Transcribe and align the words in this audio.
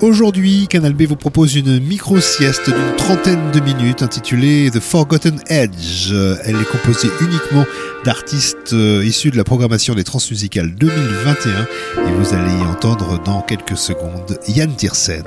Aujourd'hui, 0.00 0.68
Canal 0.68 0.92
B 0.92 1.02
vous 1.02 1.16
propose 1.16 1.56
une 1.56 1.80
micro-sieste 1.80 2.66
d'une 2.66 2.96
trentaine 2.96 3.50
de 3.50 3.58
minutes 3.58 4.02
intitulée 4.02 4.70
The 4.70 4.78
Forgotten 4.78 5.40
Edge. 5.48 6.12
Elle 6.44 6.54
est 6.54 6.70
composée 6.70 7.08
uniquement 7.20 7.64
d'artistes 8.04 8.74
euh, 8.74 9.04
issus 9.04 9.32
de 9.32 9.36
la 9.36 9.42
programmation 9.42 9.96
des 9.96 10.04
Transmusicales 10.04 10.72
2021 10.76 11.62
et 12.06 12.12
vous 12.16 12.32
allez 12.32 12.52
y 12.52 12.62
entendre 12.62 13.20
dans 13.24 13.40
quelques 13.40 13.76
secondes 13.76 14.38
Yann 14.46 14.72
Tiersen. 14.72 15.24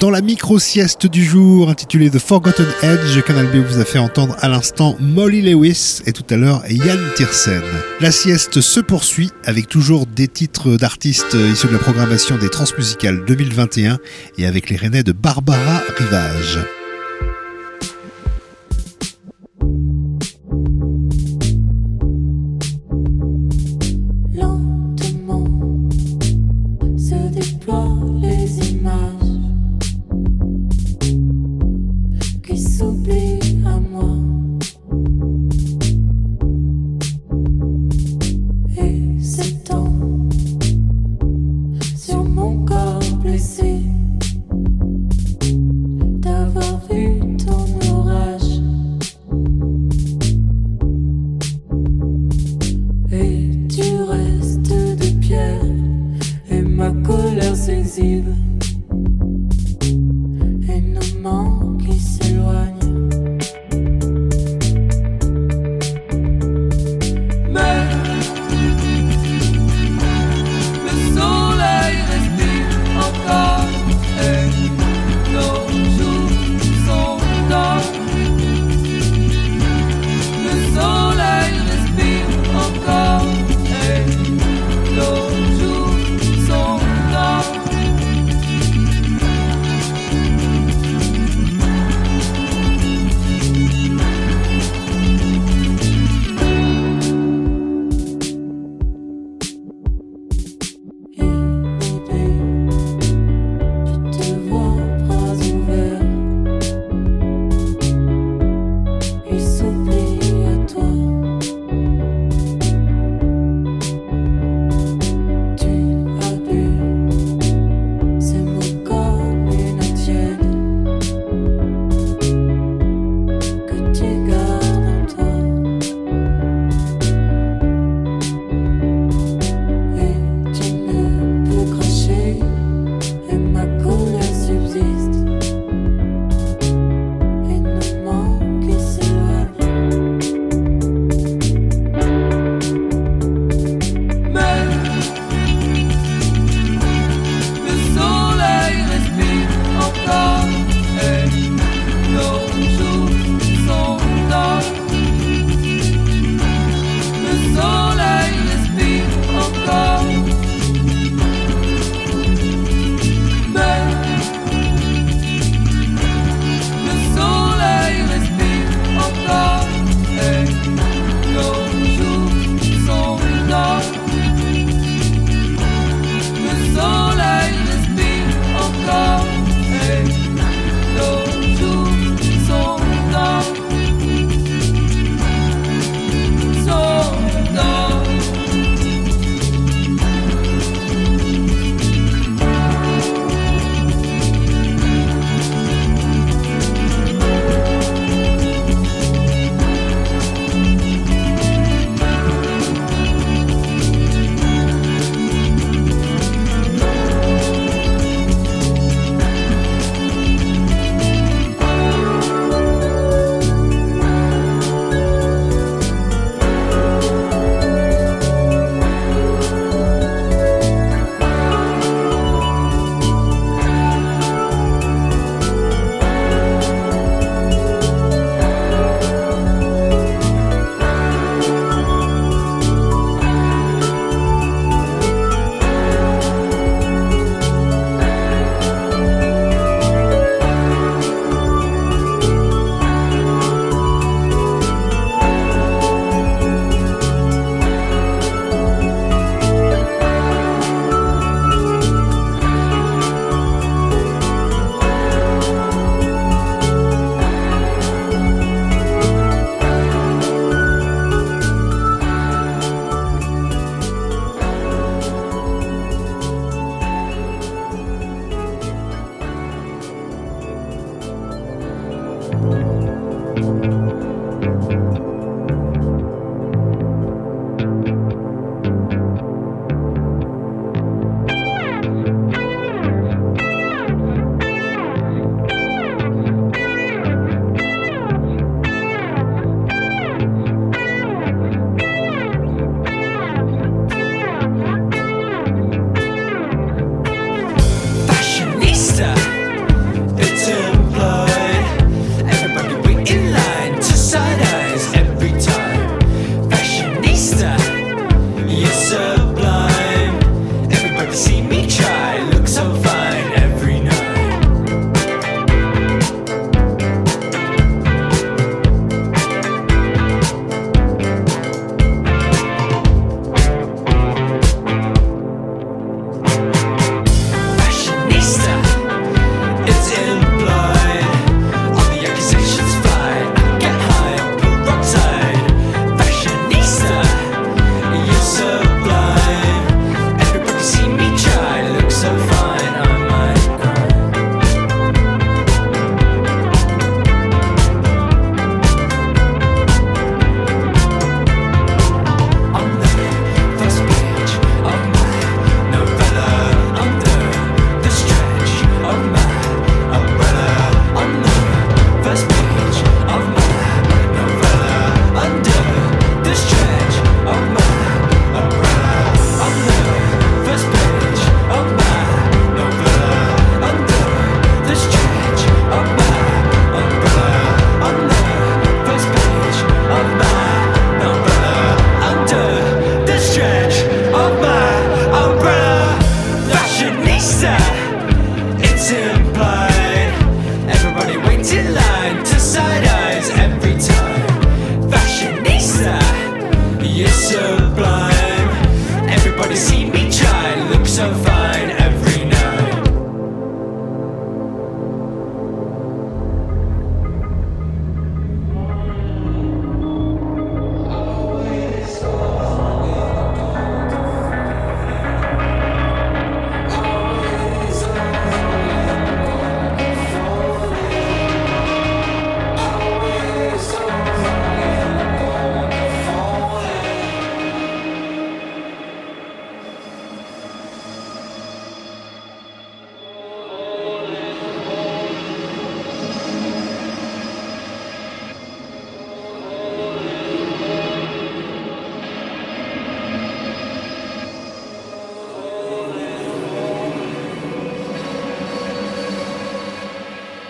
Dans 0.00 0.10
la 0.10 0.20
micro-sieste 0.20 1.06
du 1.06 1.24
jour 1.24 1.70
intitulée 1.70 2.10
The 2.10 2.18
Forgotten 2.18 2.66
Edge, 2.82 3.22
Canal 3.22 3.46
B 3.46 3.56
vous 3.66 3.80
a 3.80 3.84
fait 3.84 3.98
entendre 3.98 4.36
à 4.40 4.48
l'instant 4.48 4.94
Molly 5.00 5.40
Lewis 5.40 6.02
et 6.04 6.12
tout 6.12 6.24
à 6.28 6.36
l'heure 6.36 6.62
Yann 6.68 7.00
Tiersen. 7.14 7.62
La 8.00 8.10
sieste 8.10 8.60
se 8.60 8.80
poursuit 8.80 9.30
avec 9.44 9.68
toujours 9.68 10.04
des 10.06 10.28
titres 10.28 10.76
d'artistes 10.76 11.34
issus 11.34 11.68
de 11.68 11.72
la 11.72 11.78
programmation 11.78 12.36
des 12.36 12.50
Transmusicales 12.50 13.24
2021 13.24 13.98
et 14.36 14.46
avec 14.46 14.68
les 14.68 14.76
Rennais 14.76 15.02
de 15.02 15.12
Barbara 15.12 15.82
Rivage. 15.96 16.58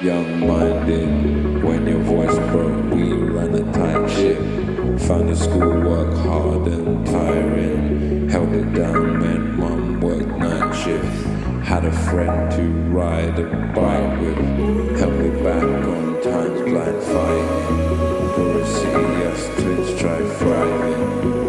Young 0.02 0.46
minded. 0.46 1.62
When 1.62 1.86
your 1.86 2.00
voice 2.00 2.34
broke, 2.50 2.94
we 2.94 3.12
ran 3.12 3.54
a 3.54 3.72
tight 3.72 4.08
ship. 4.10 4.38
Found 5.00 5.28
the 5.28 5.36
schoolwork 5.36 6.14
hard 6.18 6.66
and 6.68 7.06
tiring. 7.06 8.28
Held 8.28 8.52
it 8.52 8.72
down 8.74 9.20
when 9.20 9.58
mum 9.58 10.00
worked 10.00 10.28
night 10.38 10.74
shifts. 10.74 11.22
Had 11.66 11.84
a 11.84 11.92
friend 11.92 12.50
to 12.52 12.62
ride 12.90 13.38
a 13.38 13.44
bike 13.74 14.20
with. 14.20 14.98
Helped 14.98 15.16
me 15.16 15.30
back 15.42 15.62
on 15.62 16.22
times 16.22 16.60
blind 16.62 17.02
fighting. 17.02 18.66
City, 18.66 19.24
us 19.24 19.46
twins 19.60 20.00
try 20.00 20.18
thriving. 20.38 21.45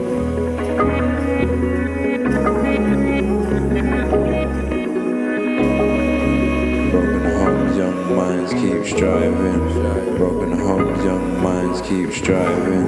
Striving. 8.87 10.17
Broken 10.17 10.59
homes, 10.59 11.03
young 11.03 11.43
minds 11.43 11.81
keep 11.81 12.11
striving. 12.11 12.85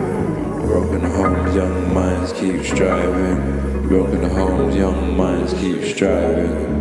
Broken 0.65 1.01
homes, 1.01 1.55
young 1.55 1.93
minds 1.93 2.33
keep 2.33 2.63
striving. 2.63 3.87
Broken 3.87 4.29
homes, 4.29 4.75
young 4.75 5.17
minds 5.17 5.53
keep 5.53 5.83
striving. 5.83 6.79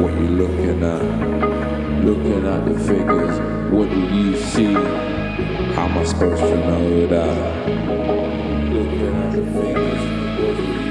What 0.00 0.12
you 0.14 0.28
looking 0.42 0.82
at? 0.82 2.04
Looking 2.04 2.46
at 2.46 2.64
the 2.64 2.78
figures. 2.80 3.38
What 3.72 3.88
do 3.90 4.00
you 4.00 4.36
see? 4.36 4.72
How 5.74 5.86
am 5.86 5.98
I 5.98 6.04
supposed 6.04 6.42
to 6.42 6.56
know 6.56 7.06
that? 7.06 7.68
Looking 8.72 9.14
at 9.14 9.32
the 9.32 9.44
figures. 9.44 10.02
What 10.40 10.56
do 10.56 10.62
you 10.62 10.89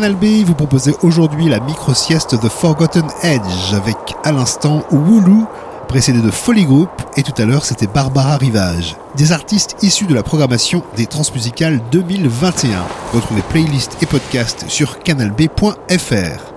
Canal 0.00 0.16
B 0.16 0.46
vous 0.46 0.54
proposez 0.54 0.94
aujourd'hui 1.02 1.50
la 1.50 1.60
micro-sieste 1.60 2.40
The 2.40 2.48
Forgotten 2.48 3.06
Edge 3.22 3.74
avec 3.74 3.96
à 4.24 4.32
l'instant 4.32 4.82
Wooloo, 4.90 5.46
précédé 5.88 6.22
de 6.22 6.30
Folly 6.30 6.64
Group, 6.64 6.88
et 7.18 7.22
tout 7.22 7.34
à 7.36 7.44
l'heure 7.44 7.66
c'était 7.66 7.86
Barbara 7.86 8.38
Rivage. 8.38 8.96
Des 9.18 9.32
artistes 9.32 9.76
issus 9.82 10.06
de 10.06 10.14
la 10.14 10.22
programmation 10.22 10.82
des 10.96 11.04
Transmusicales 11.04 11.82
2021. 11.92 12.82
Retrouvez 13.12 13.42
playlists 13.50 13.98
et 14.00 14.06
podcasts 14.06 14.66
sur 14.70 15.00
canalb.fr. 15.00 16.49